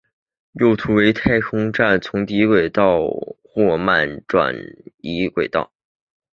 [0.53, 4.55] 右图为将太空船从低轨道的霍曼转
[4.97, 5.71] 移轨道。